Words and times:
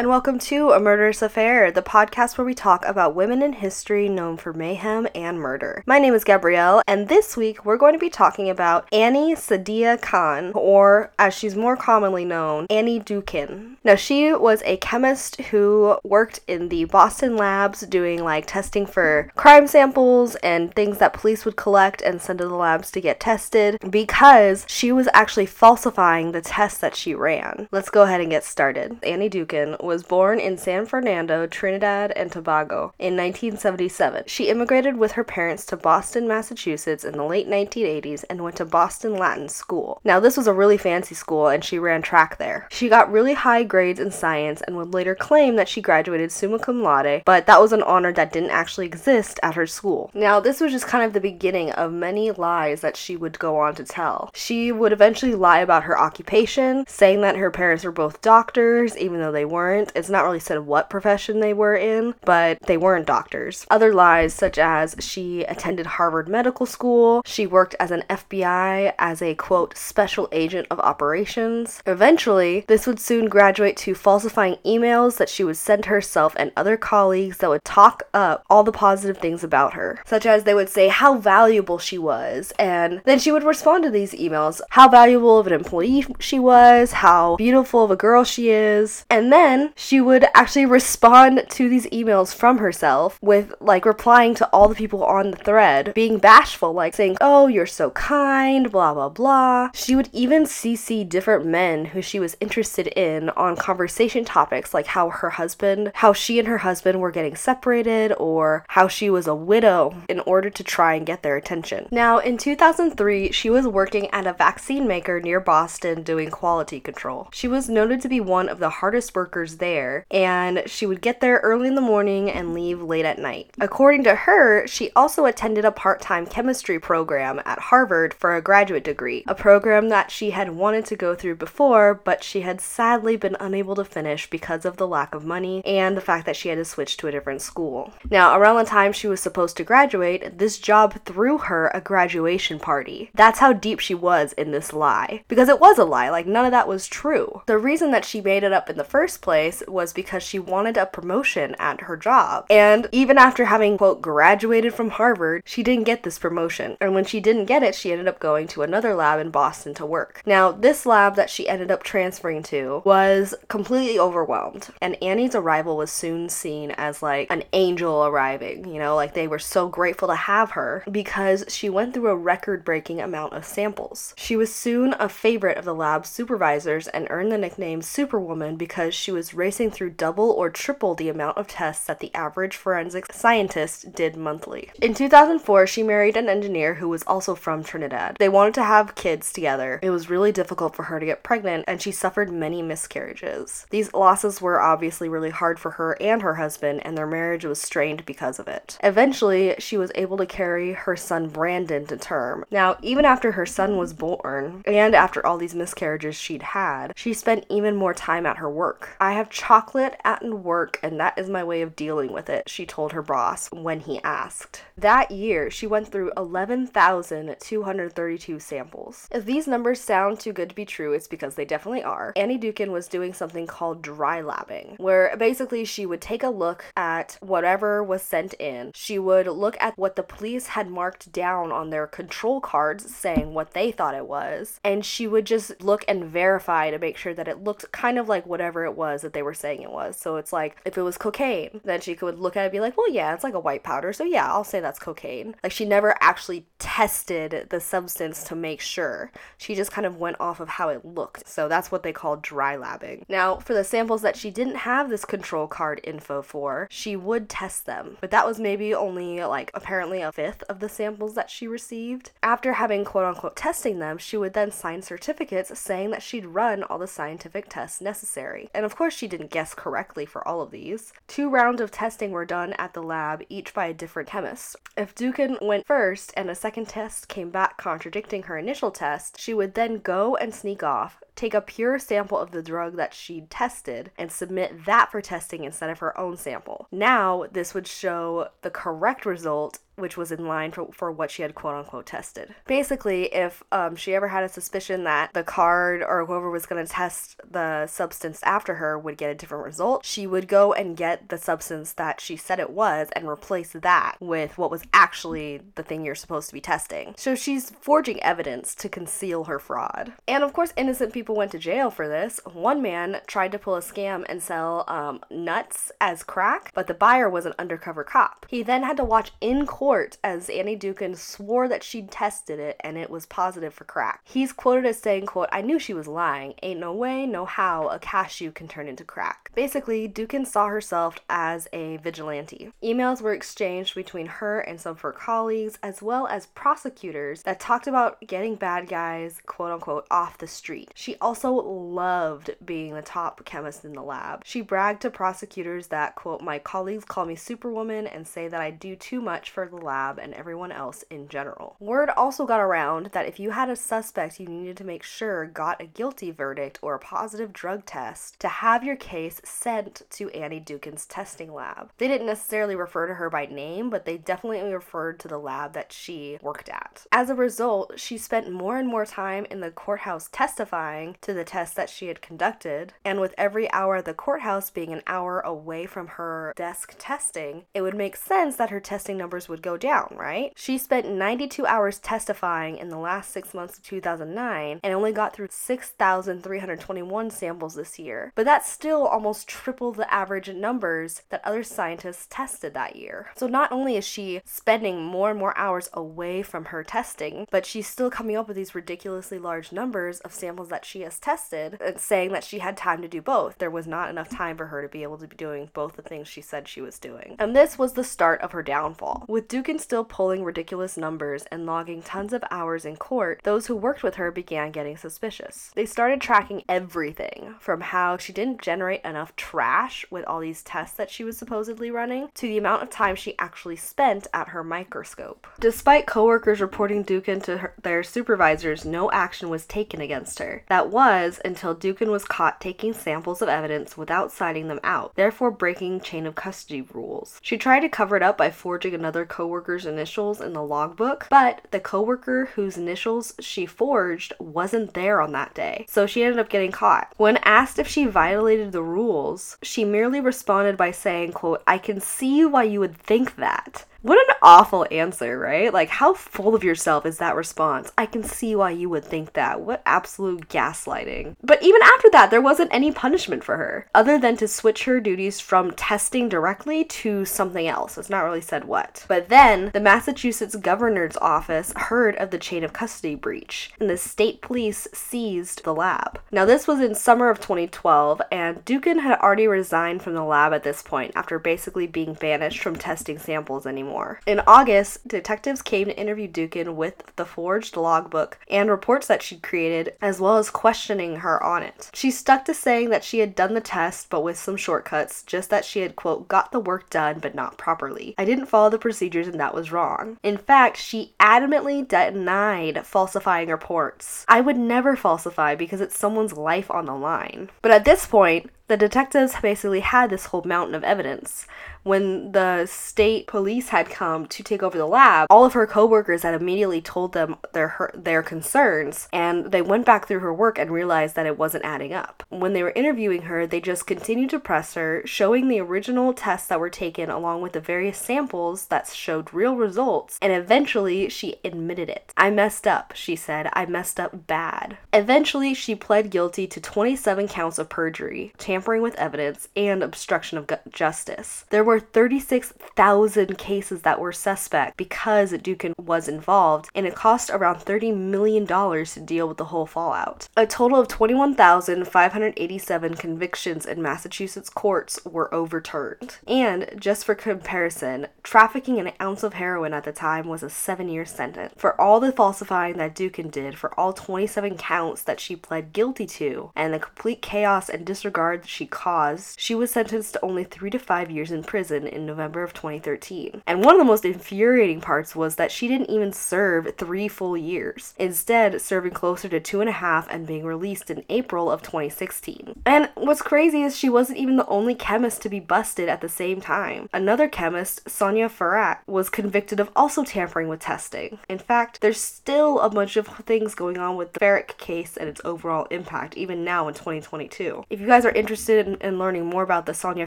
and 0.00 0.08
welcome 0.08 0.38
to 0.38 0.70
A 0.70 0.80
Murderous 0.80 1.20
Affair, 1.20 1.70
the 1.70 1.82
podcast 1.82 2.38
where 2.38 2.44
we 2.46 2.54
talk 2.54 2.82
about 2.86 3.14
women 3.14 3.42
in 3.42 3.52
history 3.52 4.08
known 4.08 4.38
for 4.38 4.54
mayhem 4.54 5.06
and 5.14 5.38
murder. 5.38 5.82
My 5.84 5.98
name 5.98 6.14
is 6.14 6.24
Gabrielle, 6.24 6.80
and 6.88 7.06
this 7.10 7.36
week 7.36 7.66
we're 7.66 7.76
going 7.76 7.92
to 7.92 7.98
be 7.98 8.08
talking 8.08 8.48
about 8.48 8.88
Annie 8.92 9.34
Sadia 9.34 10.00
Khan, 10.00 10.52
or 10.54 11.12
as 11.18 11.34
she's 11.34 11.54
more 11.54 11.76
commonly 11.76 12.24
known, 12.24 12.64
Annie 12.70 12.98
Dookhan. 12.98 13.76
Now, 13.84 13.94
she 13.94 14.32
was 14.32 14.62
a 14.64 14.78
chemist 14.78 15.38
who 15.42 15.98
worked 16.02 16.40
in 16.46 16.70
the 16.70 16.84
Boston 16.86 17.36
labs 17.36 17.82
doing 17.82 18.24
like 18.24 18.46
testing 18.46 18.86
for 18.86 19.30
crime 19.36 19.66
samples 19.66 20.34
and 20.36 20.74
things 20.74 20.96
that 20.96 21.12
police 21.12 21.44
would 21.44 21.56
collect 21.56 22.00
and 22.00 22.22
send 22.22 22.38
to 22.38 22.48
the 22.48 22.54
labs 22.54 22.90
to 22.92 23.02
get 23.02 23.20
tested 23.20 23.76
because 23.90 24.64
she 24.66 24.92
was 24.92 25.08
actually 25.12 25.46
falsifying 25.46 26.32
the 26.32 26.40
tests 26.40 26.78
that 26.78 26.96
she 26.96 27.14
ran. 27.14 27.68
Let's 27.70 27.90
go 27.90 28.04
ahead 28.04 28.22
and 28.22 28.30
get 28.30 28.44
started. 28.44 28.96
Annie 29.02 29.28
Dookhan 29.28 29.82
was 29.90 30.04
born 30.04 30.38
in 30.38 30.56
San 30.56 30.86
Fernando, 30.86 31.48
Trinidad 31.48 32.12
and 32.12 32.30
Tobago 32.30 32.94
in 33.00 33.16
1977. 33.16 34.22
She 34.28 34.48
immigrated 34.48 34.96
with 34.96 35.10
her 35.12 35.24
parents 35.24 35.66
to 35.66 35.76
Boston, 35.76 36.28
Massachusetts 36.28 37.02
in 37.02 37.14
the 37.14 37.24
late 37.24 37.48
1980s 37.48 38.24
and 38.30 38.40
went 38.40 38.54
to 38.58 38.64
Boston 38.64 39.16
Latin 39.16 39.48
School. 39.48 40.00
Now, 40.04 40.20
this 40.20 40.36
was 40.36 40.46
a 40.46 40.52
really 40.52 40.78
fancy 40.78 41.16
school 41.16 41.48
and 41.48 41.64
she 41.64 41.80
ran 41.80 42.02
track 42.02 42.38
there. 42.38 42.68
She 42.70 42.88
got 42.88 43.10
really 43.10 43.34
high 43.34 43.64
grades 43.64 43.98
in 43.98 44.12
science 44.12 44.60
and 44.60 44.76
would 44.76 44.94
later 44.94 45.16
claim 45.16 45.56
that 45.56 45.68
she 45.68 45.82
graduated 45.82 46.30
summa 46.30 46.60
cum 46.60 46.84
laude, 46.84 47.22
but 47.26 47.46
that 47.46 47.60
was 47.60 47.72
an 47.72 47.82
honor 47.82 48.12
that 48.12 48.32
didn't 48.32 48.50
actually 48.50 48.86
exist 48.86 49.40
at 49.42 49.56
her 49.56 49.66
school. 49.66 50.12
Now, 50.14 50.38
this 50.38 50.60
was 50.60 50.70
just 50.70 50.86
kind 50.86 51.02
of 51.02 51.14
the 51.14 51.20
beginning 51.20 51.72
of 51.72 51.92
many 51.92 52.30
lies 52.30 52.80
that 52.82 52.96
she 52.96 53.16
would 53.16 53.40
go 53.40 53.56
on 53.56 53.74
to 53.74 53.82
tell. 53.82 54.30
She 54.36 54.70
would 54.70 54.92
eventually 54.92 55.34
lie 55.34 55.58
about 55.58 55.82
her 55.82 55.98
occupation, 55.98 56.84
saying 56.86 57.22
that 57.22 57.34
her 57.34 57.50
parents 57.50 57.82
were 57.82 57.90
both 57.90 58.20
doctors, 58.20 58.96
even 58.96 59.18
though 59.18 59.32
they 59.32 59.44
weren't. 59.44 59.79
It's 59.94 60.10
not 60.10 60.24
really 60.24 60.40
said 60.40 60.60
what 60.60 60.90
profession 60.90 61.40
they 61.40 61.52
were 61.52 61.76
in, 61.76 62.14
but 62.24 62.58
they 62.62 62.76
weren't 62.76 63.06
doctors. 63.06 63.66
Other 63.70 63.92
lies, 63.94 64.34
such 64.34 64.58
as 64.58 64.96
she 65.00 65.44
attended 65.44 65.86
Harvard 65.86 66.28
Medical 66.28 66.66
School, 66.66 67.22
she 67.24 67.46
worked 67.46 67.74
as 67.80 67.90
an 67.90 68.04
FBI 68.08 68.92
as 68.98 69.22
a 69.22 69.34
quote, 69.34 69.76
special 69.76 70.28
agent 70.32 70.66
of 70.70 70.80
operations. 70.80 71.82
Eventually, 71.86 72.64
this 72.68 72.86
would 72.86 73.00
soon 73.00 73.28
graduate 73.28 73.76
to 73.78 73.94
falsifying 73.94 74.56
emails 74.64 75.16
that 75.16 75.28
she 75.28 75.44
would 75.44 75.56
send 75.56 75.86
herself 75.86 76.34
and 76.38 76.52
other 76.56 76.76
colleagues 76.76 77.38
that 77.38 77.50
would 77.50 77.64
talk 77.64 78.02
up 78.14 78.44
all 78.50 78.62
the 78.62 78.72
positive 78.72 79.18
things 79.18 79.44
about 79.44 79.74
her, 79.74 80.00
such 80.06 80.26
as 80.26 80.44
they 80.44 80.54
would 80.54 80.68
say 80.68 80.88
how 80.88 81.16
valuable 81.16 81.78
she 81.78 81.98
was, 81.98 82.52
and 82.58 83.00
then 83.04 83.18
she 83.18 83.32
would 83.32 83.44
respond 83.44 83.84
to 83.84 83.90
these 83.90 84.12
emails 84.12 84.60
how 84.70 84.88
valuable 84.88 85.38
of 85.38 85.46
an 85.46 85.52
employee 85.52 86.06
she 86.18 86.38
was, 86.38 86.92
how 86.92 87.36
beautiful 87.36 87.84
of 87.84 87.90
a 87.90 87.96
girl 87.96 88.24
she 88.24 88.50
is, 88.50 89.04
and 89.10 89.32
then 89.32 89.69
she 89.76 90.00
would 90.00 90.26
actually 90.34 90.66
respond 90.66 91.44
to 91.50 91.68
these 91.68 91.86
emails 91.86 92.34
from 92.34 92.58
herself 92.58 93.18
with 93.22 93.52
like 93.60 93.84
replying 93.84 94.34
to 94.34 94.48
all 94.52 94.68
the 94.68 94.74
people 94.74 95.04
on 95.04 95.30
the 95.30 95.36
thread, 95.36 95.92
being 95.94 96.18
bashful, 96.18 96.72
like 96.72 96.94
saying, 96.94 97.16
Oh, 97.20 97.46
you're 97.46 97.66
so 97.66 97.90
kind, 97.90 98.70
blah 98.70 98.94
blah 98.94 99.08
blah. 99.08 99.70
She 99.74 99.96
would 99.96 100.08
even 100.12 100.44
CC 100.44 101.08
different 101.08 101.46
men 101.46 101.86
who 101.86 102.02
she 102.02 102.20
was 102.20 102.36
interested 102.40 102.86
in 102.88 103.30
on 103.30 103.56
conversation 103.56 104.24
topics 104.24 104.74
like 104.74 104.86
how 104.86 105.10
her 105.10 105.30
husband, 105.30 105.92
how 105.94 106.12
she 106.12 106.38
and 106.38 106.48
her 106.48 106.58
husband 106.58 107.00
were 107.00 107.10
getting 107.10 107.36
separated, 107.36 108.12
or 108.18 108.64
how 108.68 108.88
she 108.88 109.10
was 109.10 109.26
a 109.26 109.34
widow 109.34 109.94
in 110.08 110.20
order 110.20 110.50
to 110.50 110.64
try 110.64 110.94
and 110.94 111.06
get 111.06 111.22
their 111.22 111.36
attention. 111.36 111.86
Now, 111.90 112.18
in 112.18 112.38
2003, 112.38 113.32
she 113.32 113.50
was 113.50 113.66
working 113.66 114.08
at 114.10 114.26
a 114.26 114.32
vaccine 114.32 114.86
maker 114.86 115.20
near 115.20 115.40
Boston 115.40 116.02
doing 116.02 116.30
quality 116.30 116.80
control. 116.80 117.28
She 117.32 117.48
was 117.48 117.68
noted 117.68 118.00
to 118.02 118.08
be 118.08 118.20
one 118.20 118.48
of 118.48 118.58
the 118.58 118.70
hardest 118.70 119.14
workers 119.14 119.49
there, 119.58 120.06
and 120.10 120.62
she 120.66 120.86
would 120.86 121.00
get 121.00 121.20
there 121.20 121.38
early 121.38 121.68
in 121.68 121.74
the 121.74 121.80
morning 121.80 122.30
and 122.30 122.54
leave 122.54 122.82
late 122.82 123.04
at 123.04 123.18
night. 123.18 123.50
According 123.60 124.04
to 124.04 124.14
her, 124.14 124.66
she 124.66 124.90
also 124.94 125.24
attended 125.24 125.64
a 125.64 125.72
part 125.72 126.00
time 126.00 126.26
chemistry 126.26 126.78
program 126.78 127.40
at 127.44 127.58
Harvard 127.58 128.14
for 128.14 128.34
a 128.34 128.42
graduate 128.42 128.84
degree, 128.84 129.24
a 129.26 129.34
program 129.34 129.88
that 129.88 130.10
she 130.10 130.30
had 130.30 130.50
wanted 130.50 130.84
to 130.86 130.96
go 130.96 131.14
through 131.14 131.36
before, 131.36 131.94
but 131.94 132.22
she 132.22 132.40
had 132.40 132.60
sadly 132.60 133.16
been 133.16 133.36
unable 133.40 133.74
to 133.74 133.84
finish 133.84 134.28
because 134.28 134.64
of 134.64 134.76
the 134.76 134.86
lack 134.86 135.14
of 135.14 135.24
money 135.24 135.62
and 135.64 135.96
the 135.96 136.00
fact 136.00 136.26
that 136.26 136.36
she 136.36 136.48
had 136.48 136.58
to 136.58 136.64
switch 136.64 136.96
to 136.96 137.06
a 137.08 137.12
different 137.12 137.42
school. 137.42 137.92
Now, 138.10 138.38
around 138.38 138.56
the 138.56 138.64
time 138.64 138.92
she 138.92 139.08
was 139.08 139.20
supposed 139.20 139.56
to 139.56 139.64
graduate, 139.64 140.38
this 140.38 140.58
job 140.58 141.04
threw 141.04 141.38
her 141.38 141.70
a 141.74 141.80
graduation 141.80 142.58
party. 142.58 143.10
That's 143.14 143.38
how 143.38 143.52
deep 143.52 143.80
she 143.80 143.94
was 143.94 144.32
in 144.34 144.50
this 144.50 144.72
lie. 144.72 145.24
Because 145.28 145.48
it 145.48 145.60
was 145.60 145.78
a 145.78 145.84
lie, 145.84 146.10
like 146.10 146.26
none 146.26 146.44
of 146.44 146.52
that 146.52 146.68
was 146.68 146.86
true. 146.86 147.42
The 147.46 147.58
reason 147.58 147.90
that 147.90 148.04
she 148.04 148.20
made 148.20 148.42
it 148.42 148.52
up 148.52 148.68
in 148.70 148.76
the 148.76 148.84
first 148.84 149.22
place 149.22 149.39
was 149.66 149.92
because 149.92 150.22
she 150.22 150.38
wanted 150.38 150.76
a 150.76 150.86
promotion 150.86 151.54
at 151.58 151.82
her 151.82 151.96
job. 151.96 152.46
And 152.50 152.88
even 152.92 153.18
after 153.18 153.46
having, 153.46 153.78
quote, 153.78 154.02
graduated 154.02 154.74
from 154.74 154.90
Harvard, 154.90 155.42
she 155.44 155.62
didn't 155.62 155.84
get 155.84 156.02
this 156.02 156.18
promotion. 156.18 156.76
And 156.80 156.94
when 156.94 157.04
she 157.04 157.20
didn't 157.20 157.46
get 157.46 157.62
it, 157.62 157.74
she 157.74 157.92
ended 157.92 158.08
up 158.08 158.18
going 158.18 158.46
to 158.48 158.62
another 158.62 158.94
lab 158.94 159.20
in 159.20 159.30
Boston 159.30 159.74
to 159.74 159.86
work. 159.86 160.22
Now, 160.26 160.52
this 160.52 160.86
lab 160.86 161.16
that 161.16 161.30
she 161.30 161.48
ended 161.48 161.70
up 161.70 161.82
transferring 161.82 162.42
to 162.44 162.82
was 162.84 163.34
completely 163.48 163.98
overwhelmed. 163.98 164.68
And 164.80 165.02
Annie's 165.02 165.34
arrival 165.34 165.76
was 165.76 165.90
soon 165.90 166.28
seen 166.28 166.70
as 166.72 167.02
like 167.02 167.30
an 167.30 167.44
angel 167.52 168.04
arriving, 168.04 168.72
you 168.72 168.78
know, 168.78 168.94
like 168.94 169.14
they 169.14 169.28
were 169.28 169.38
so 169.38 169.68
grateful 169.68 170.08
to 170.08 170.14
have 170.14 170.52
her 170.52 170.84
because 170.90 171.44
she 171.48 171.68
went 171.68 171.94
through 171.94 172.08
a 172.08 172.16
record 172.16 172.64
breaking 172.64 173.00
amount 173.00 173.32
of 173.32 173.44
samples. 173.44 174.14
She 174.16 174.36
was 174.36 174.54
soon 174.54 174.94
a 174.98 175.08
favorite 175.08 175.56
of 175.56 175.64
the 175.64 175.74
lab's 175.74 176.08
supervisors 176.08 176.88
and 176.88 177.06
earned 177.10 177.32
the 177.32 177.38
nickname 177.38 177.82
Superwoman 177.82 178.56
because 178.56 178.94
she 178.94 179.12
was 179.12 179.29
racing 179.34 179.70
through 179.70 179.90
double 179.90 180.30
or 180.30 180.50
triple 180.50 180.94
the 180.94 181.08
amount 181.08 181.38
of 181.38 181.48
tests 181.48 181.86
that 181.86 182.00
the 182.00 182.14
average 182.14 182.56
forensic 182.56 183.12
scientist 183.12 183.92
did 183.94 184.16
monthly. 184.16 184.70
In 184.80 184.94
2004, 184.94 185.66
she 185.66 185.82
married 185.82 186.16
an 186.16 186.28
engineer 186.28 186.74
who 186.74 186.88
was 186.88 187.02
also 187.04 187.34
from 187.34 187.62
Trinidad. 187.62 188.16
They 188.18 188.28
wanted 188.28 188.54
to 188.54 188.64
have 188.64 188.94
kids 188.94 189.32
together. 189.32 189.80
It 189.82 189.90
was 189.90 190.10
really 190.10 190.32
difficult 190.32 190.74
for 190.74 190.84
her 190.84 191.00
to 191.00 191.06
get 191.06 191.22
pregnant, 191.22 191.64
and 191.66 191.80
she 191.80 191.92
suffered 191.92 192.32
many 192.32 192.62
miscarriages. 192.62 193.66
These 193.70 193.92
losses 193.94 194.40
were 194.40 194.60
obviously 194.60 195.08
really 195.08 195.30
hard 195.30 195.58
for 195.58 195.72
her 195.72 195.96
and 196.00 196.22
her 196.22 196.34
husband, 196.34 196.84
and 196.84 196.96
their 196.96 197.06
marriage 197.06 197.44
was 197.44 197.60
strained 197.60 198.04
because 198.06 198.38
of 198.38 198.48
it. 198.48 198.78
Eventually, 198.82 199.54
she 199.58 199.76
was 199.76 199.92
able 199.94 200.16
to 200.16 200.26
carry 200.26 200.72
her 200.72 200.96
son 200.96 201.28
Brandon 201.28 201.86
to 201.86 201.96
term. 201.96 202.44
Now, 202.50 202.76
even 202.82 203.04
after 203.04 203.32
her 203.32 203.46
son 203.46 203.76
was 203.76 203.92
born, 203.92 204.62
and 204.66 204.94
after 204.94 205.24
all 205.24 205.38
these 205.38 205.54
miscarriages 205.54 206.16
she'd 206.16 206.42
had, 206.42 206.92
she 206.96 207.12
spent 207.12 207.46
even 207.48 207.76
more 207.76 207.94
time 207.94 208.26
at 208.26 208.38
her 208.38 208.50
work. 208.50 208.96
I 209.00 209.12
have 209.20 209.30
chocolate 209.30 209.94
at 210.02 210.24
work, 210.24 210.80
and 210.82 210.98
that 210.98 211.16
is 211.18 211.28
my 211.28 211.44
way 211.44 211.60
of 211.62 211.76
dealing 211.76 212.12
with 212.12 212.28
it, 212.30 212.48
she 212.48 212.64
told 212.64 212.92
her 212.92 213.02
boss 213.02 213.50
when 213.52 213.80
he 213.80 214.02
asked. 214.02 214.62
That 214.78 215.10
year, 215.10 215.50
she 215.50 215.66
went 215.66 215.88
through 215.88 216.12
11,232 216.16 218.40
samples. 218.40 219.08
If 219.12 219.26
these 219.26 219.46
numbers 219.46 219.78
sound 219.78 220.20
too 220.20 220.32
good 220.32 220.48
to 220.48 220.54
be 220.54 220.64
true, 220.64 220.94
it's 220.94 221.06
because 221.06 221.34
they 221.34 221.44
definitely 221.44 221.82
are. 221.82 222.14
Annie 222.16 222.38
Dookhan 222.38 222.70
was 222.70 222.88
doing 222.88 223.12
something 223.12 223.46
called 223.46 223.82
dry 223.82 224.22
labbing, 224.22 224.78
where 224.78 225.14
basically 225.18 225.66
she 225.66 225.84
would 225.84 226.00
take 226.00 226.22
a 226.22 226.30
look 226.30 226.64
at 226.76 227.18
whatever 227.20 227.84
was 227.84 228.00
sent 228.02 228.32
in. 228.34 228.70
She 228.74 228.98
would 228.98 229.26
look 229.26 229.58
at 229.60 229.76
what 229.76 229.96
the 229.96 230.02
police 230.02 230.46
had 230.48 230.70
marked 230.70 231.12
down 231.12 231.52
on 231.52 231.68
their 231.68 231.86
control 231.86 232.40
cards 232.40 232.94
saying 232.94 233.34
what 233.34 233.52
they 233.52 233.70
thought 233.70 233.94
it 233.94 234.06
was, 234.06 234.58
and 234.64 234.82
she 234.82 235.06
would 235.06 235.26
just 235.26 235.62
look 235.62 235.84
and 235.86 236.04
verify 236.04 236.70
to 236.70 236.78
make 236.78 236.96
sure 236.96 237.12
that 237.12 237.28
it 237.28 237.44
looked 237.44 237.70
kind 237.70 237.98
of 237.98 238.08
like 238.08 238.24
whatever 238.26 238.64
it 238.64 238.74
was 238.74 239.04
that 239.10 239.18
they 239.18 239.22
were 239.22 239.34
saying 239.34 239.62
it 239.62 239.72
was. 239.72 239.96
So 239.96 240.16
it's 240.16 240.32
like 240.32 240.56
if 240.64 240.78
it 240.78 240.82
was 240.82 240.96
cocaine, 240.96 241.60
then 241.64 241.80
she 241.80 241.94
could 241.94 242.18
look 242.18 242.36
at 242.36 242.42
it 242.42 242.44
and 242.46 242.52
be 242.52 242.60
like, 242.60 242.76
well, 242.76 242.90
yeah, 242.90 243.12
it's 243.12 243.24
like 243.24 243.34
a 243.34 243.40
white 243.40 243.64
powder. 243.64 243.92
So 243.92 244.04
yeah, 244.04 244.26
I'll 244.26 244.44
say 244.44 244.60
that's 244.60 244.78
cocaine. 244.78 245.34
Like 245.42 245.52
she 245.52 245.64
never 245.64 245.96
actually 246.00 246.46
tested 246.58 247.48
the 247.50 247.60
substance 247.60 248.22
to 248.24 248.36
make 248.36 248.60
sure. 248.60 249.10
She 249.36 249.54
just 249.54 249.72
kind 249.72 249.86
of 249.86 249.96
went 249.96 250.20
off 250.20 250.38
of 250.38 250.48
how 250.48 250.68
it 250.68 250.84
looked. 250.84 251.28
So 251.28 251.48
that's 251.48 251.72
what 251.72 251.82
they 251.82 251.92
call 251.92 252.16
dry 252.16 252.56
labbing. 252.56 253.02
Now, 253.08 253.36
for 253.36 253.54
the 253.54 253.64
samples 253.64 254.02
that 254.02 254.16
she 254.16 254.30
didn't 254.30 254.56
have 254.56 254.88
this 254.88 255.04
control 255.04 255.48
card 255.48 255.80
info 255.82 256.22
for, 256.22 256.68
she 256.70 256.94
would 256.94 257.28
test 257.28 257.66
them. 257.66 257.96
But 258.00 258.10
that 258.12 258.26
was 258.26 258.38
maybe 258.38 258.74
only 258.74 259.24
like 259.24 259.50
apparently 259.54 260.02
a 260.02 260.12
fifth 260.12 260.44
of 260.44 260.60
the 260.60 260.68
samples 260.68 261.14
that 261.14 261.30
she 261.30 261.48
received. 261.48 262.12
After 262.22 262.54
having 262.54 262.84
quote 262.84 263.06
unquote 263.06 263.36
testing 263.36 263.78
them, 263.80 263.98
she 263.98 264.16
would 264.16 264.34
then 264.34 264.52
sign 264.52 264.82
certificates 264.82 265.58
saying 265.58 265.90
that 265.90 266.02
she'd 266.02 266.26
run 266.26 266.62
all 266.62 266.78
the 266.78 266.86
scientific 266.86 267.46
tests 267.48 267.80
necessary. 267.80 268.48
And 268.54 268.64
of 268.64 268.76
course, 268.76 268.94
she 269.00 269.08
didn't 269.08 269.30
guess 269.30 269.54
correctly 269.54 270.04
for 270.04 270.26
all 270.28 270.42
of 270.42 270.50
these. 270.50 270.92
Two 271.08 271.30
rounds 271.30 271.62
of 271.62 271.70
testing 271.70 272.10
were 272.10 272.26
done 272.26 272.52
at 272.58 272.74
the 272.74 272.82
lab, 272.82 273.22
each 273.30 273.54
by 273.54 273.64
a 273.64 273.72
different 273.72 274.10
chemist. 274.10 274.56
If 274.76 274.94
Dookhan 274.94 275.40
went 275.40 275.66
first 275.66 276.12
and 276.18 276.28
a 276.28 276.34
second 276.34 276.68
test 276.68 277.08
came 277.08 277.30
back 277.30 277.56
contradicting 277.56 278.24
her 278.24 278.36
initial 278.36 278.70
test, 278.70 279.18
she 279.18 279.32
would 279.32 279.54
then 279.54 279.78
go 279.78 280.16
and 280.16 280.34
sneak 280.34 280.62
off 280.62 281.02
take 281.20 281.34
a 281.34 281.40
pure 281.40 281.78
sample 281.78 282.18
of 282.18 282.30
the 282.30 282.42
drug 282.42 282.76
that 282.76 282.94
she 282.94 283.22
tested 283.22 283.90
and 283.98 284.10
submit 284.10 284.64
that 284.64 284.90
for 284.90 285.02
testing 285.02 285.44
instead 285.44 285.68
of 285.68 285.78
her 285.80 285.98
own 285.98 286.16
sample. 286.16 286.66
Now, 286.72 287.26
this 287.30 287.52
would 287.52 287.66
show 287.66 288.28
the 288.42 288.50
correct 288.50 289.04
result 289.04 289.58
which 289.80 289.96
was 289.96 290.12
in 290.12 290.26
line 290.26 290.52
for, 290.52 290.68
for 290.72 290.92
what 290.92 291.10
she 291.10 291.22
had 291.22 291.34
quote 291.34 291.54
unquote 291.54 291.86
tested. 291.86 292.34
Basically, 292.46 293.12
if 293.14 293.42
um, 293.50 293.74
she 293.74 293.94
ever 293.94 294.08
had 294.08 294.22
a 294.22 294.28
suspicion 294.28 294.84
that 294.84 295.12
the 295.14 295.24
card 295.24 295.82
or 295.82 296.04
whoever 296.04 296.30
was 296.30 296.46
going 296.46 296.64
to 296.64 296.70
test 296.70 297.20
the 297.28 297.66
substance 297.66 298.20
after 298.22 298.56
her 298.56 298.78
would 298.78 298.96
get 298.96 299.10
a 299.10 299.14
different 299.14 299.44
result, 299.44 299.84
she 299.84 300.06
would 300.06 300.28
go 300.28 300.52
and 300.52 300.76
get 300.76 301.08
the 301.08 301.18
substance 301.18 301.72
that 301.72 302.00
she 302.00 302.16
said 302.16 302.38
it 302.38 302.50
was 302.50 302.88
and 302.94 303.08
replace 303.08 303.52
that 303.52 303.96
with 304.00 304.38
what 304.38 304.50
was 304.50 304.62
actually 304.72 305.40
the 305.54 305.62
thing 305.62 305.84
you're 305.84 305.94
supposed 305.94 306.28
to 306.28 306.34
be 306.34 306.40
testing. 306.40 306.94
So 306.96 307.14
she's 307.14 307.50
forging 307.50 308.00
evidence 308.02 308.54
to 308.56 308.68
conceal 308.68 309.24
her 309.24 309.38
fraud. 309.38 309.92
And 310.06 310.22
of 310.22 310.32
course, 310.32 310.52
innocent 310.56 310.92
people 310.92 311.09
went 311.16 311.32
to 311.32 311.38
jail 311.38 311.70
for 311.70 311.88
this. 311.88 312.20
One 312.32 312.62
man 312.62 313.00
tried 313.06 313.32
to 313.32 313.38
pull 313.38 313.56
a 313.56 313.60
scam 313.60 314.04
and 314.08 314.22
sell 314.22 314.64
um, 314.68 315.00
nuts 315.10 315.72
as 315.80 316.02
crack, 316.02 316.52
but 316.54 316.66
the 316.66 316.74
buyer 316.74 317.08
was 317.08 317.26
an 317.26 317.34
undercover 317.38 317.84
cop. 317.84 318.26
He 318.28 318.42
then 318.42 318.62
had 318.62 318.76
to 318.78 318.84
watch 318.84 319.12
in 319.20 319.46
court 319.46 319.98
as 320.02 320.28
Annie 320.30 320.56
Dookhan 320.56 320.96
swore 320.96 321.48
that 321.48 321.62
she'd 321.62 321.90
tested 321.90 322.38
it 322.38 322.56
and 322.60 322.76
it 322.76 322.90
was 322.90 323.06
positive 323.06 323.54
for 323.54 323.64
crack. 323.64 324.00
He's 324.04 324.32
quoted 324.32 324.66
as 324.66 324.78
saying, 324.78 325.06
quote, 325.06 325.28
I 325.32 325.42
knew 325.42 325.58
she 325.58 325.74
was 325.74 325.86
lying. 325.86 326.34
Ain't 326.42 326.60
no 326.60 326.72
way, 326.72 327.06
no 327.06 327.24
how 327.24 327.68
a 327.68 327.78
cashew 327.78 328.32
can 328.32 328.48
turn 328.48 328.68
into 328.68 328.84
crack. 328.84 329.30
Basically, 329.34 329.88
Dookhan 329.88 330.26
saw 330.26 330.48
herself 330.48 330.98
as 331.08 331.48
a 331.52 331.76
vigilante. 331.78 332.52
Emails 332.62 333.00
were 333.00 333.12
exchanged 333.12 333.74
between 333.74 334.06
her 334.06 334.40
and 334.40 334.60
some 334.60 334.72
of 334.72 334.80
her 334.80 334.92
colleagues, 334.92 335.58
as 335.62 335.82
well 335.82 336.06
as 336.06 336.26
prosecutors 336.26 337.22
that 337.22 337.40
talked 337.40 337.66
about 337.66 338.00
getting 338.06 338.34
bad 338.34 338.68
guys, 338.68 339.20
quote 339.26 339.50
unquote, 339.50 339.86
off 339.90 340.18
the 340.18 340.26
street. 340.26 340.70
She 340.74 340.96
also 341.00 341.32
loved 341.32 342.30
being 342.44 342.74
the 342.74 342.82
top 342.82 343.24
chemist 343.24 343.64
in 343.64 343.72
the 343.72 343.82
lab. 343.82 344.22
She 344.24 344.40
bragged 344.40 344.82
to 344.82 344.90
prosecutors 344.90 345.68
that, 345.68 345.94
quote, 345.94 346.22
my 346.22 346.38
colleagues 346.38 346.84
call 346.84 347.06
me 347.06 347.16
Superwoman 347.16 347.86
and 347.86 348.06
say 348.06 348.28
that 348.28 348.40
I 348.40 348.50
do 348.50 348.76
too 348.76 349.00
much 349.00 349.30
for 349.30 349.46
the 349.46 349.56
lab 349.56 349.98
and 349.98 350.14
everyone 350.14 350.52
else 350.52 350.84
in 350.90 351.08
general. 351.08 351.56
Word 351.58 351.90
also 351.90 352.26
got 352.26 352.40
around 352.40 352.90
that 352.92 353.06
if 353.06 353.18
you 353.18 353.30
had 353.30 353.48
a 353.50 353.56
suspect 353.56 354.20
you 354.20 354.26
needed 354.26 354.56
to 354.58 354.64
make 354.64 354.82
sure 354.82 355.26
got 355.26 355.60
a 355.60 355.66
guilty 355.66 356.10
verdict 356.10 356.58
or 356.62 356.74
a 356.74 356.78
positive 356.78 357.32
drug 357.32 357.64
test, 357.66 358.18
to 358.20 358.28
have 358.28 358.64
your 358.64 358.76
case 358.76 359.20
sent 359.24 359.82
to 359.90 360.10
Annie 360.10 360.40
Dookhan's 360.40 360.86
testing 360.86 361.32
lab. 361.32 361.70
They 361.78 361.88
didn't 361.88 362.06
necessarily 362.06 362.56
refer 362.56 362.86
to 362.86 362.94
her 362.94 363.10
by 363.10 363.26
name, 363.26 363.70
but 363.70 363.84
they 363.84 363.98
definitely 363.98 364.52
referred 364.52 364.98
to 365.00 365.08
the 365.08 365.18
lab 365.18 365.52
that 365.52 365.72
she 365.72 366.18
worked 366.22 366.48
at. 366.48 366.86
As 366.92 367.10
a 367.10 367.14
result, 367.14 367.78
she 367.78 367.98
spent 367.98 368.32
more 368.32 368.58
and 368.58 368.68
more 368.68 368.86
time 368.86 369.26
in 369.30 369.40
the 369.40 369.50
courthouse 369.50 370.08
testifying 370.12 370.79
to 371.02 371.14
the 371.14 371.24
tests 371.24 371.54
that 371.54 371.70
she 371.70 371.88
had 371.88 372.02
conducted, 372.02 372.72
and 372.84 373.00
with 373.00 373.14
every 373.16 373.50
hour 373.52 373.76
at 373.76 373.84
the 373.84 373.94
courthouse 373.94 374.50
being 374.50 374.72
an 374.72 374.82
hour 374.86 375.20
away 375.20 375.66
from 375.66 375.86
her 375.86 376.32
desk 376.36 376.74
testing, 376.78 377.44
it 377.54 377.62
would 377.62 377.76
make 377.76 377.96
sense 377.96 378.36
that 378.36 378.50
her 378.50 378.60
testing 378.60 378.96
numbers 378.96 379.28
would 379.28 379.42
go 379.42 379.56
down, 379.56 379.94
right? 379.96 380.32
She 380.36 380.58
spent 380.58 380.88
92 380.88 381.46
hours 381.46 381.78
testifying 381.78 382.56
in 382.56 382.68
the 382.68 382.78
last 382.78 383.10
six 383.10 383.34
months 383.34 383.58
of 383.58 383.64
2009 383.64 384.60
and 384.62 384.74
only 384.74 384.92
got 384.92 385.14
through 385.14 385.28
6,321 385.30 387.10
samples 387.10 387.54
this 387.54 387.78
year. 387.78 388.12
But 388.14 388.24
that's 388.24 388.50
still 388.50 388.86
almost 388.86 389.28
triple 389.28 389.72
the 389.72 389.92
average 389.92 390.28
numbers 390.28 391.02
that 391.10 391.24
other 391.24 391.42
scientists 391.42 392.06
tested 392.10 392.54
that 392.54 392.76
year. 392.76 393.10
So 393.16 393.26
not 393.26 393.52
only 393.52 393.76
is 393.76 393.86
she 393.86 394.20
spending 394.24 394.84
more 394.84 395.10
and 395.10 395.18
more 395.18 395.36
hours 395.36 395.68
away 395.72 396.22
from 396.22 396.46
her 396.46 396.64
testing, 396.64 397.26
but 397.30 397.46
she's 397.46 397.66
still 397.66 397.90
coming 397.90 398.16
up 398.16 398.28
with 398.28 398.36
these 398.36 398.54
ridiculously 398.54 399.18
large 399.18 399.52
numbers 399.52 400.00
of 400.00 400.12
samples 400.14 400.48
that 400.48 400.64
she 400.70 400.82
has 400.82 401.00
tested 401.00 401.58
and 401.60 401.78
saying 401.80 402.12
that 402.12 402.22
she 402.22 402.38
had 402.38 402.56
time 402.56 402.80
to 402.82 402.88
do 402.88 403.02
both. 403.02 403.38
There 403.38 403.50
was 403.50 403.66
not 403.66 403.90
enough 403.90 404.08
time 404.08 404.36
for 404.36 404.46
her 404.46 404.62
to 404.62 404.68
be 404.68 404.84
able 404.84 404.98
to 404.98 405.08
be 405.08 405.16
doing 405.16 405.50
both 405.52 405.74
the 405.74 405.82
things 405.82 406.06
she 406.06 406.20
said 406.20 406.46
she 406.46 406.60
was 406.60 406.78
doing. 406.78 407.16
And 407.18 407.34
this 407.34 407.58
was 407.58 407.72
the 407.72 407.82
start 407.82 408.20
of 408.20 408.32
her 408.32 408.42
downfall. 408.42 409.04
With 409.08 409.26
Dookhan 409.28 409.60
still 409.60 409.84
pulling 409.84 410.22
ridiculous 410.22 410.76
numbers 410.76 411.24
and 411.32 411.44
logging 411.44 411.82
tons 411.82 412.12
of 412.12 412.22
hours 412.30 412.64
in 412.64 412.76
court, 412.76 413.20
those 413.24 413.46
who 413.46 413.56
worked 413.56 413.82
with 413.82 413.96
her 413.96 414.12
began 414.12 414.52
getting 414.52 414.76
suspicious. 414.76 415.50
They 415.54 415.66
started 415.66 416.00
tracking 416.00 416.44
everything 416.48 417.34
from 417.40 417.60
how 417.60 417.96
she 417.96 418.12
didn't 418.12 418.40
generate 418.40 418.84
enough 418.84 419.16
trash 419.16 419.84
with 419.90 420.04
all 420.04 420.20
these 420.20 420.42
tests 420.42 420.76
that 420.76 420.90
she 420.90 421.02
was 421.02 421.18
supposedly 421.18 421.70
running 421.70 422.08
to 422.14 422.26
the 422.26 422.38
amount 422.38 422.62
of 422.62 422.70
time 422.70 422.94
she 422.94 423.18
actually 423.18 423.56
spent 423.56 424.06
at 424.14 424.28
her 424.28 424.44
microscope. 424.44 425.26
Despite 425.40 425.86
coworkers 425.86 426.40
reporting 426.40 426.84
Dookhan 426.84 427.22
to 427.24 427.38
her, 427.38 427.54
their 427.60 427.82
supervisors, 427.82 428.64
no 428.64 428.90
action 428.92 429.28
was 429.28 429.46
taken 429.46 429.80
against 429.80 430.18
her. 430.20 430.44
That 430.48 430.59
was 430.68 431.20
until 431.24 431.54
Dookhan 431.54 431.90
was 431.90 432.04
caught 432.04 432.40
taking 432.40 432.72
samples 432.72 433.22
of 433.22 433.28
evidence 433.28 433.76
without 433.76 434.12
citing 434.12 434.48
them 434.48 434.60
out, 434.62 434.94
therefore 434.94 435.30
breaking 435.30 435.80
chain 435.80 436.06
of 436.06 436.14
custody 436.14 436.60
rules. 436.60 437.18
She 437.22 437.38
tried 437.38 437.60
to 437.60 437.68
cover 437.68 437.96
it 437.96 438.02
up 438.02 438.18
by 438.18 438.30
forging 438.30 438.74
another 438.74 439.06
coworker's 439.06 439.66
initials 439.66 440.20
in 440.20 440.32
the 440.32 440.42
logbook, 440.42 441.06
but 441.08 441.46
the 441.50 441.60
coworker 441.60 442.26
whose 442.34 442.56
initials 442.56 443.14
she 443.20 443.46
forged 443.46 444.12
wasn't 444.18 444.74
there 444.74 445.00
on 445.00 445.12
that 445.12 445.34
day, 445.34 445.64
so 445.68 445.86
she 445.86 446.02
ended 446.02 446.18
up 446.18 446.28
getting 446.28 446.52
caught. 446.52 446.92
When 446.96 447.16
asked 447.18 447.58
if 447.58 447.68
she 447.68 447.86
violated 447.86 448.52
the 448.52 448.62
rules, 448.62 449.38
she 449.42 449.64
merely 449.64 450.00
responded 450.00 450.56
by 450.56 450.70
saying, 450.70 451.12
quote, 451.12 451.42
I 451.46 451.58
can 451.58 451.80
see 451.80 452.24
why 452.24 452.44
you 452.44 452.60
would 452.60 452.76
think 452.76 453.16
that. 453.16 453.64
What 453.82 453.98
an 453.98 454.14
awful 454.20 454.66
answer, 454.70 455.18
right? 455.18 455.54
Like, 455.54 455.70
how 455.70 455.94
full 455.94 456.34
of 456.34 456.44
yourself 456.44 456.84
is 456.84 456.98
that 456.98 457.16
response? 457.16 457.72
I 457.78 457.86
can 457.86 458.02
see 458.02 458.36
why 458.36 458.50
you 458.50 458.68
would 458.68 458.84
think 458.84 459.14
that. 459.14 459.40
What 459.40 459.62
absolute 459.64 460.28
gaslighting. 460.28 461.16
But 461.22 461.42
even 461.42 461.62
after 461.62 461.88
that, 461.92 462.10
there 462.10 462.20
wasn't 462.20 462.52
any 462.52 462.72
punishment 462.72 463.24
for 463.24 463.38
her, 463.38 463.68
other 463.74 463.98
than 463.98 464.18
to 464.18 464.28
switch 464.28 464.64
her 464.64 464.80
duties 464.80 465.18
from 465.18 465.52
testing 465.52 466.10
directly 466.10 466.62
to 466.64 467.06
something 467.06 467.48
else. 467.48 467.78
It's 467.78 467.88
not 467.88 468.04
really 468.04 468.20
said 468.20 468.44
what. 468.44 468.84
But 468.86 469.08
then, 469.08 469.50
the 469.54 469.60
Massachusetts 469.60 470.36
governor's 470.36 470.98
office 470.98 471.54
heard 471.56 471.96
of 471.96 472.10
the 472.10 472.18
chain 472.18 472.44
of 472.44 472.52
custody 472.52 472.94
breach, 472.94 473.50
and 473.58 473.70
the 473.70 473.78
state 473.78 474.20
police 474.20 474.68
seized 474.74 475.42
the 475.44 475.54
lab. 475.54 475.98
Now, 476.12 476.26
this 476.26 476.46
was 476.46 476.60
in 476.60 476.74
summer 476.74 477.08
of 477.08 477.18
2012, 477.18 478.02
and 478.12 478.44
Dookhan 478.44 478.80
had 478.80 478.98
already 478.98 479.26
resigned 479.26 479.80
from 479.80 479.94
the 479.94 480.04
lab 480.04 480.34
at 480.34 480.42
this 480.42 480.60
point 480.60 480.92
after 480.94 481.18
basically 481.18 481.66
being 481.66 481.94
banished 481.94 482.40
from 482.40 482.56
testing 482.56 482.98
samples 482.98 483.46
anymore 483.46 483.69
anymore. 483.70 484.00
In 484.06 484.20
August, 484.26 484.86
detectives 484.86 485.42
came 485.42 485.66
to 485.66 485.78
interview 485.78 486.08
Dookhan 486.08 486.54
with 486.54 486.92
the 486.96 487.04
forged 487.04 487.56
logbook 487.56 488.18
and 488.28 488.50
reports 488.50 488.86
that 488.88 489.02
she'd 489.02 489.22
created, 489.22 489.74
as 489.80 490.00
well 490.00 490.16
as 490.16 490.30
questioning 490.30 490.96
her 490.96 491.22
on 491.22 491.42
it. 491.42 491.70
She 491.72 491.90
stuck 491.90 492.24
to 492.24 492.34
saying 492.34 492.70
that 492.70 492.84
she 492.84 492.98
had 492.98 493.14
done 493.14 493.34
the 493.34 493.40
test, 493.40 493.88
but 493.88 494.02
with 494.02 494.18
some 494.18 494.36
shortcuts, 494.36 495.02
just 495.04 495.30
that 495.30 495.44
she 495.44 495.60
had, 495.60 495.76
quote, 495.76 496.08
got 496.08 496.32
the 496.32 496.40
work 496.40 496.68
done, 496.70 496.98
but 496.98 497.14
not 497.14 497.38
properly. 497.38 497.94
I 497.96 498.04
didn't 498.04 498.26
follow 498.26 498.50
the 498.50 498.58
procedures 498.58 499.06
and 499.06 499.20
that 499.20 499.34
was 499.34 499.52
wrong. 499.52 499.98
In 500.02 500.16
fact, 500.16 500.56
she 500.56 500.94
adamantly 500.98 501.66
denied 501.66 502.66
falsifying 502.66 503.28
reports. 503.28 504.04
I 504.08 504.20
would 504.20 504.36
never 504.36 504.76
falsify 504.76 505.34
because 505.34 505.60
it's 505.60 505.78
someone's 505.78 506.12
life 506.12 506.50
on 506.50 506.66
the 506.66 506.74
line. 506.74 507.30
But 507.42 507.52
at 507.52 507.64
this 507.64 507.86
point, 507.86 508.30
the 508.50 508.56
detectives 508.56 509.14
basically 509.22 509.60
had 509.60 509.90
this 509.90 510.06
whole 510.06 510.24
mountain 510.24 510.56
of 510.56 510.64
evidence 510.64 511.24
when 511.62 512.12
the 512.12 512.46
state 512.46 513.06
police 513.06 513.48
had 513.48 513.68
come 513.68 514.06
to 514.06 514.22
take 514.22 514.42
over 514.42 514.56
the 514.56 514.66
lab, 514.66 515.06
all 515.10 515.24
of 515.24 515.34
her 515.34 515.46
coworkers 515.46 516.02
had 516.02 516.14
immediately 516.14 516.60
told 516.60 516.92
them 516.92 517.16
their 517.32 517.48
her, 517.48 517.70
their 517.74 518.02
concerns, 518.02 518.88
and 518.92 519.30
they 519.32 519.42
went 519.42 519.66
back 519.66 519.86
through 519.86 520.00
her 520.00 520.12
work 520.12 520.38
and 520.38 520.50
realized 520.50 520.94
that 520.96 521.06
it 521.06 521.18
wasn't 521.18 521.44
adding 521.44 521.72
up. 521.72 522.02
When 522.08 522.32
they 522.32 522.42
were 522.42 522.52
interviewing 522.52 523.02
her, 523.02 523.26
they 523.26 523.40
just 523.40 523.66
continued 523.66 524.10
to 524.10 524.20
press 524.20 524.54
her, 524.54 524.82
showing 524.86 525.28
the 525.28 525.40
original 525.40 525.92
tests 525.92 526.28
that 526.28 526.40
were 526.40 526.50
taken 526.50 526.90
along 526.90 527.22
with 527.22 527.32
the 527.32 527.40
various 527.40 527.78
samples 527.78 528.46
that 528.46 528.68
showed 528.68 529.12
real 529.12 529.36
results, 529.36 529.98
and 530.00 530.12
eventually 530.12 530.88
she 530.88 531.16
admitted 531.24 531.68
it. 531.68 531.92
I 531.96 532.10
messed 532.10 532.46
up, 532.46 532.72
she 532.74 532.96
said. 532.96 533.28
I 533.32 533.46
messed 533.46 533.78
up 533.78 534.06
bad. 534.06 534.56
Eventually, 534.72 535.34
she 535.34 535.54
pled 535.54 535.90
guilty 535.90 536.26
to 536.26 536.40
27 536.40 537.08
counts 537.08 537.38
of 537.38 537.48
perjury, 537.48 538.12
tampering 538.40 538.62
with 538.62 538.74
evidence, 538.76 539.28
and 539.36 539.62
obstruction 539.62 540.16
of 540.16 540.26
justice. 540.50 541.26
There 541.28 541.44
were 541.44 541.60
36,000 541.60 543.18
cases 543.18 543.60
that 543.62 543.78
were 543.78 543.92
suspect 543.92 544.56
because 544.56 545.12
Dookhan 545.12 545.52
was 545.58 545.88
involved, 545.88 546.48
and 546.54 546.66
it 546.66 546.74
cost 546.74 547.10
around 547.10 547.40
$30 547.40 547.76
million 547.76 548.26
to 548.26 548.80
deal 548.80 549.06
with 549.06 549.18
the 549.18 549.26
whole 549.26 549.44
fallout. 549.44 550.08
A 550.16 550.26
total 550.26 550.58
of 550.58 550.68
21,587 550.68 552.76
convictions 552.76 553.44
in 553.44 553.60
Massachusetts 553.60 554.30
courts 554.30 554.80
were 554.86 555.14
overturned. 555.14 555.98
And 556.06 556.50
just 556.58 556.86
for 556.86 556.94
comparison, 556.94 557.88
trafficking 558.02 558.58
an 558.58 558.72
ounce 558.80 559.02
of 559.02 559.12
heroin 559.14 559.52
at 559.52 559.64
the 559.64 559.72
time 559.72 560.08
was 560.08 560.22
a 560.22 560.30
seven 560.30 560.70
year 560.70 560.86
sentence. 560.86 561.34
For 561.36 561.60
all 561.60 561.78
the 561.78 561.92
falsifying 561.92 562.56
that 562.56 562.74
Dookhan 562.74 563.10
did, 563.10 563.36
for 563.36 563.52
all 563.60 563.74
27 563.74 564.38
counts 564.38 564.82
that 564.84 564.98
she 564.98 565.14
pled 565.14 565.52
guilty 565.52 565.84
to, 565.86 566.30
and 566.34 566.54
the 566.54 566.58
complete 566.58 567.02
chaos 567.02 567.50
and 567.50 567.66
disregard 567.66 568.29
she 568.30 568.46
caused, 568.46 569.18
she 569.18 569.34
was 569.34 569.50
sentenced 569.50 569.94
to 569.94 570.04
only 570.04 570.22
three 570.22 570.50
to 570.50 570.58
five 570.58 570.88
years 570.88 571.10
in 571.10 571.24
prison 571.24 571.66
in 571.66 571.84
November 571.84 572.22
of 572.22 572.32
2013. 572.32 573.22
And 573.26 573.44
one 573.44 573.56
of 573.56 573.58
the 573.58 573.64
most 573.64 573.84
infuriating 573.84 574.60
parts 574.60 574.94
was 574.94 575.16
that 575.16 575.32
she 575.32 575.48
didn't 575.48 575.68
even 575.68 575.92
serve 575.92 576.54
three 576.56 576.86
full 576.86 577.16
years, 577.16 577.74
instead, 577.76 578.40
serving 578.40 578.72
closer 578.72 579.08
to 579.08 579.18
two 579.18 579.40
and 579.40 579.50
a 579.50 579.54
half 579.54 579.90
and 579.90 580.06
being 580.06 580.24
released 580.24 580.70
in 580.70 580.84
April 580.88 581.28
of 581.28 581.42
2016. 581.42 582.40
And 582.46 582.70
what's 582.76 583.02
crazy 583.02 583.42
is 583.42 583.56
she 583.56 583.68
wasn't 583.68 583.98
even 583.98 584.16
the 584.16 584.26
only 584.26 584.54
chemist 584.54 585.02
to 585.02 585.08
be 585.08 585.20
busted 585.20 585.68
at 585.68 585.80
the 585.80 585.88
same 585.88 586.20
time. 586.20 586.68
Another 586.72 587.08
chemist, 587.08 587.68
Sonia 587.68 588.08
Farak, 588.08 588.58
was 588.68 588.88
convicted 588.88 589.40
of 589.40 589.50
also 589.56 589.82
tampering 589.82 590.28
with 590.28 590.40
testing. 590.40 591.00
In 591.08 591.18
fact, 591.18 591.60
there's 591.60 591.80
still 591.80 592.38
a 592.38 592.48
bunch 592.48 592.76
of 592.76 592.86
things 592.86 593.34
going 593.34 593.58
on 593.58 593.76
with 593.76 593.92
the 593.92 594.00
Farak 594.00 594.38
case 594.38 594.76
and 594.76 594.88
its 594.88 595.00
overall 595.04 595.48
impact, 595.50 595.96
even 595.96 596.22
now 596.22 596.46
in 596.46 596.54
2022. 596.54 597.44
If 597.50 597.60
you 597.60 597.66
guys 597.66 597.84
are 597.84 597.90
interested 597.90 598.19
in, 598.28 598.56
in 598.56 598.78
learning 598.78 599.06
more 599.06 599.22
about 599.22 599.46
the 599.46 599.54
Sonia 599.54 599.86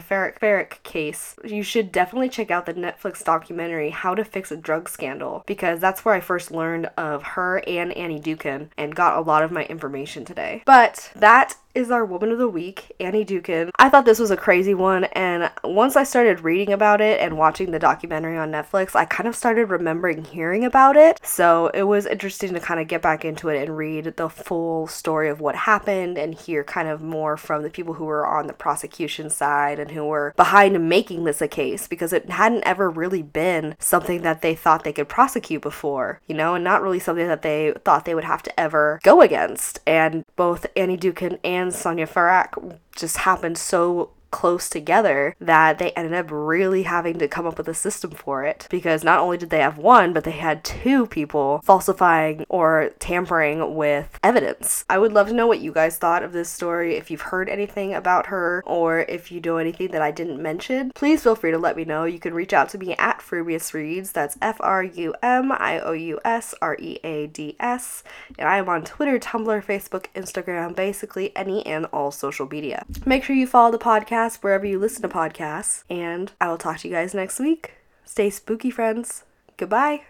Farak 0.00 0.82
case, 0.82 1.36
you 1.44 1.62
should 1.62 1.92
definitely 1.92 2.28
check 2.28 2.50
out 2.50 2.66
the 2.66 2.74
Netflix 2.74 3.22
documentary 3.22 3.90
How 3.90 4.14
to 4.14 4.24
Fix 4.24 4.50
a 4.50 4.56
Drug 4.56 4.88
Scandal 4.88 5.44
because 5.46 5.80
that's 5.80 6.04
where 6.04 6.14
I 6.14 6.20
first 6.20 6.50
learned 6.50 6.86
of 6.96 7.22
her 7.22 7.62
and 7.66 7.92
Annie 7.92 8.20
Dookhan 8.20 8.70
and 8.76 8.94
got 8.94 9.16
a 9.16 9.20
lot 9.20 9.42
of 9.42 9.52
my 9.52 9.64
information 9.64 10.24
today. 10.24 10.62
But 10.66 11.10
that 11.16 11.56
is 11.74 11.90
our 11.90 12.04
woman 12.04 12.30
of 12.30 12.38
the 12.38 12.48
week, 12.48 12.92
Annie 13.00 13.24
Dookhan. 13.24 13.70
I 13.78 13.88
thought 13.88 14.04
this 14.04 14.20
was 14.20 14.30
a 14.30 14.36
crazy 14.36 14.74
one, 14.74 15.04
and 15.04 15.50
once 15.64 15.96
I 15.96 16.04
started 16.04 16.40
reading 16.40 16.72
about 16.72 17.00
it 17.00 17.20
and 17.20 17.36
watching 17.36 17.72
the 17.72 17.78
documentary 17.78 18.38
on 18.38 18.52
Netflix, 18.52 18.94
I 18.94 19.04
kind 19.04 19.28
of 19.28 19.34
started 19.34 19.70
remembering 19.70 20.24
hearing 20.24 20.64
about 20.64 20.96
it. 20.96 21.18
So 21.24 21.68
it 21.74 21.82
was 21.82 22.06
interesting 22.06 22.54
to 22.54 22.60
kind 22.60 22.80
of 22.80 22.86
get 22.86 23.02
back 23.02 23.24
into 23.24 23.48
it 23.48 23.60
and 23.60 23.76
read 23.76 24.16
the 24.16 24.28
full 24.28 24.86
story 24.86 25.28
of 25.28 25.40
what 25.40 25.56
happened 25.56 26.16
and 26.16 26.34
hear 26.34 26.62
kind 26.62 26.88
of 26.88 27.02
more 27.02 27.36
from 27.36 27.62
the 27.62 27.70
people 27.70 27.94
who 27.94 28.04
were 28.04 28.26
on 28.26 28.46
the 28.46 28.52
prosecution 28.52 29.28
side 29.28 29.78
and 29.78 29.90
who 29.90 30.04
were 30.04 30.32
behind 30.36 30.88
making 30.88 31.24
this 31.24 31.42
a 31.42 31.48
case 31.48 31.88
because 31.88 32.12
it 32.12 32.30
hadn't 32.30 32.62
ever 32.64 32.88
really 32.88 33.22
been 33.22 33.74
something 33.80 34.22
that 34.22 34.42
they 34.42 34.54
thought 34.54 34.84
they 34.84 34.92
could 34.92 35.08
prosecute 35.08 35.62
before, 35.62 36.20
you 36.26 36.34
know, 36.34 36.54
and 36.54 36.62
not 36.62 36.82
really 36.82 37.00
something 37.00 37.26
that 37.26 37.42
they 37.42 37.72
thought 37.84 38.04
they 38.04 38.14
would 38.14 38.24
have 38.24 38.42
to 38.42 38.60
ever 38.60 39.00
go 39.02 39.20
against. 39.20 39.80
And 39.86 40.24
both 40.36 40.66
Annie 40.76 40.96
Dookhan 40.96 41.38
and 41.42 41.63
and 41.64 41.74
Sonia 41.74 42.06
Farak 42.06 42.78
just 42.94 43.16
happened 43.16 43.58
so 43.58 44.10
close 44.34 44.68
together 44.68 45.36
that 45.38 45.78
they 45.78 45.92
ended 45.92 46.12
up 46.12 46.26
really 46.28 46.82
having 46.82 47.20
to 47.20 47.28
come 47.28 47.46
up 47.46 47.56
with 47.56 47.68
a 47.68 47.72
system 47.72 48.10
for 48.10 48.42
it 48.42 48.66
because 48.68 49.04
not 49.04 49.20
only 49.20 49.38
did 49.38 49.48
they 49.48 49.60
have 49.60 49.78
one, 49.78 50.12
but 50.12 50.24
they 50.24 50.32
had 50.32 50.64
two 50.64 51.06
people 51.06 51.60
falsifying 51.62 52.44
or 52.48 52.90
tampering 52.98 53.76
with 53.76 54.18
evidence. 54.24 54.84
I 54.90 54.98
would 54.98 55.12
love 55.12 55.28
to 55.28 55.34
know 55.34 55.46
what 55.46 55.60
you 55.60 55.70
guys 55.70 55.98
thought 55.98 56.24
of 56.24 56.32
this 56.32 56.50
story. 56.50 56.96
If 56.96 57.12
you've 57.12 57.20
heard 57.20 57.48
anything 57.48 57.94
about 57.94 58.26
her 58.26 58.64
or 58.66 59.02
if 59.02 59.30
you 59.30 59.40
know 59.40 59.58
anything 59.58 59.92
that 59.92 60.02
I 60.02 60.10
didn't 60.10 60.42
mention, 60.42 60.90
please 60.96 61.22
feel 61.22 61.36
free 61.36 61.52
to 61.52 61.58
let 61.58 61.76
me 61.76 61.84
know. 61.84 62.02
You 62.02 62.18
can 62.18 62.34
reach 62.34 62.52
out 62.52 62.68
to 62.70 62.78
me 62.78 62.96
at 62.96 63.22
Frumious 63.22 63.72
Reads. 63.72 64.10
That's 64.10 64.36
F 64.42 64.56
R 64.58 64.82
U 64.82 65.14
M 65.22 65.52
I 65.52 65.78
O 65.78 65.92
U 65.92 66.18
S 66.24 66.56
R 66.60 66.76
E 66.80 66.98
A 67.04 67.28
D 67.28 67.54
S. 67.60 68.02
And 68.36 68.48
I 68.48 68.56
am 68.58 68.68
on 68.68 68.82
Twitter, 68.82 69.20
Tumblr, 69.20 69.64
Facebook, 69.64 70.06
Instagram, 70.16 70.74
basically 70.74 71.30
any 71.36 71.64
and 71.64 71.86
all 71.92 72.10
social 72.10 72.48
media. 72.48 72.84
Make 73.06 73.22
sure 73.22 73.36
you 73.36 73.46
follow 73.46 73.70
the 73.70 73.78
podcast 73.78 74.23
podcast 74.24 74.42
wherever 74.42 74.66
you 74.66 74.78
listen 74.78 75.02
to 75.02 75.08
podcasts. 75.08 75.84
And 75.90 76.32
I 76.40 76.48
will 76.48 76.58
talk 76.58 76.78
to 76.78 76.88
you 76.88 76.94
guys 76.94 77.14
next 77.14 77.38
week. 77.38 77.72
Stay 78.04 78.30
spooky, 78.30 78.70
friends. 78.70 79.24
Goodbye. 79.56 80.02